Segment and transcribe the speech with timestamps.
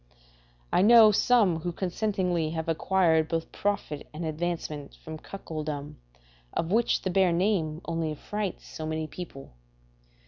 [0.73, 5.97] I know some who consentingly have acquired both profit and advancement from cuckoldom,
[6.53, 9.51] of which the bare name only affrights so many people.